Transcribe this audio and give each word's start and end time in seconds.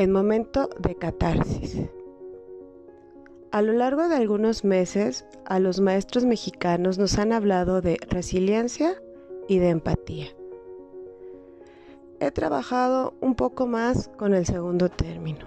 en 0.00 0.12
momento 0.12 0.70
de 0.78 0.94
catarsis. 0.94 1.78
A 3.52 3.60
lo 3.60 3.74
largo 3.74 4.08
de 4.08 4.14
algunos 4.14 4.64
meses, 4.64 5.26
a 5.44 5.58
los 5.58 5.80
maestros 5.80 6.24
mexicanos 6.24 6.96
nos 6.96 7.18
han 7.18 7.34
hablado 7.34 7.82
de 7.82 7.98
resiliencia 8.08 8.94
y 9.46 9.58
de 9.58 9.68
empatía. 9.68 10.28
He 12.18 12.30
trabajado 12.30 13.12
un 13.20 13.34
poco 13.34 13.66
más 13.66 14.08
con 14.16 14.32
el 14.32 14.46
segundo 14.46 14.88
término. 14.88 15.46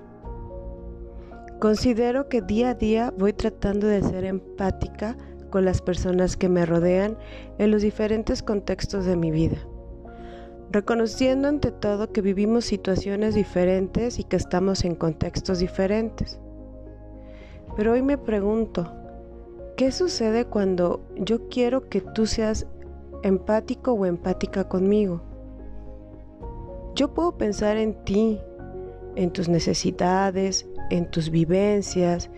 Considero 1.60 2.30
que 2.30 2.44
día 2.44 2.70
a 2.70 2.74
día 2.76 3.12
voy 3.18 3.34
tratando 3.34 3.88
de 3.88 4.04
ser 4.04 4.24
empática 4.24 5.18
con 5.50 5.66
las 5.66 5.82
personas 5.82 6.38
que 6.38 6.50
me 6.50 6.68
rodean 6.68 7.18
en 7.58 7.72
los 7.72 7.82
diferentes 7.82 8.44
contextos 8.44 9.06
de 9.06 9.16
mi 9.16 9.32
vida, 9.32 9.58
reconociendo 10.74 11.48
ante 11.48 11.72
todo 11.72 12.12
que 12.12 12.22
vivimos 12.22 12.66
situaciones 12.66 13.36
diferentes 13.36 14.18
y 14.18 14.24
que 14.24 14.36
estamos 14.36 14.84
en 14.84 14.96
contextos 14.96 15.60
diferentes. 15.60 16.40
Pero 17.78 17.92
hoy 17.92 18.02
me 18.02 18.18
pregunto, 18.18 18.92
¿qué 19.78 19.92
sucede 19.92 20.46
cuando 20.46 21.02
yo 21.16 21.48
quiero 21.48 21.90
que 21.90 22.02
tú 22.02 22.26
seas 22.26 22.66
empático 23.22 23.94
o 23.94 24.08
empática 24.08 24.68
conmigo? 24.68 25.22
Yo 26.96 27.14
puedo 27.14 27.38
pensar 27.38 27.78
en 27.78 27.94
ti, 28.04 28.40
en 29.16 29.30
tus 29.30 29.50
necesidades, 29.50 30.68
en 30.90 31.10
tus 31.10 31.30
vivencias, 31.30 32.32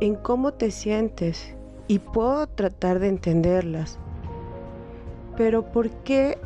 en 0.00 0.14
cómo 0.14 0.54
te 0.54 0.70
sientes 0.70 1.52
y 1.88 1.98
puedo 1.98 2.46
tratar 2.46 3.00
de 3.00 3.08
entenderlas. 3.08 3.98
Pero 5.36 5.72
¿por 5.72 5.90
qué 6.04 6.38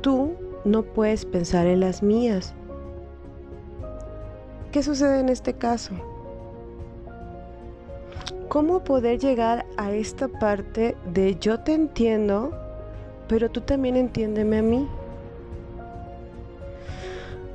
tú 0.00 0.34
no 0.66 0.82
puedes 0.82 1.24
pensar 1.24 1.68
en 1.68 1.80
las 1.80 2.02
mías? 2.02 2.52
¿Qué 4.72 4.82
sucede 4.82 5.20
en 5.20 5.28
este 5.28 5.54
caso? 5.54 5.94
¿Cómo 8.48 8.82
poder 8.82 9.20
llegar 9.20 9.64
a 9.76 9.92
esta 9.92 10.26
parte 10.28 10.96
de 11.12 11.36
yo 11.36 11.60
te 11.60 11.72
entiendo, 11.72 12.50
pero 13.28 13.48
tú 13.48 13.60
también 13.60 13.96
entiéndeme 13.96 14.58
a 14.58 14.62
mí? 14.62 14.88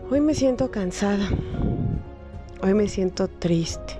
Hoy 0.09 0.21
me 0.21 0.33
siento 0.33 0.71
cansada. 0.71 1.27
Hoy 2.63 2.73
me 2.73 2.87
siento 2.87 3.27
triste. 3.27 3.93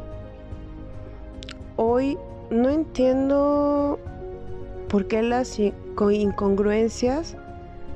Hoy 1.76 2.18
no 2.50 2.70
entiendo 2.70 4.00
por 4.88 5.08
qué 5.08 5.22
las 5.22 5.60
incongruencias 5.60 7.36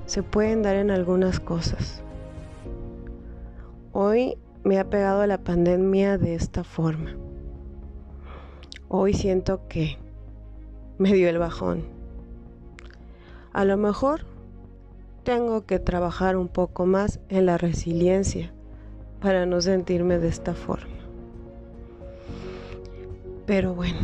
se 0.05 0.23
pueden 0.23 0.61
dar 0.61 0.75
en 0.75 0.91
algunas 0.91 1.39
cosas. 1.39 2.01
Hoy 3.91 4.37
me 4.63 4.79
ha 4.79 4.89
pegado 4.89 5.25
la 5.25 5.37
pandemia 5.37 6.17
de 6.17 6.35
esta 6.35 6.63
forma. 6.63 7.15
Hoy 8.87 9.13
siento 9.13 9.67
que 9.67 9.97
me 10.97 11.13
dio 11.13 11.29
el 11.29 11.37
bajón. 11.37 11.83
A 13.53 13.65
lo 13.65 13.77
mejor 13.77 14.25
tengo 15.23 15.65
que 15.65 15.79
trabajar 15.79 16.37
un 16.37 16.47
poco 16.47 16.85
más 16.85 17.19
en 17.29 17.45
la 17.45 17.57
resiliencia 17.57 18.51
para 19.21 19.45
no 19.45 19.61
sentirme 19.61 20.19
de 20.19 20.27
esta 20.27 20.53
forma. 20.53 20.93
Pero 23.45 23.73
bueno, 23.73 23.99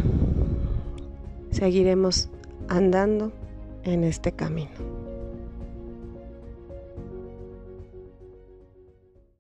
seguiremos 1.52 2.30
andando 2.68 3.32
en 3.84 4.04
este 4.04 4.32
camino. 4.32 5.01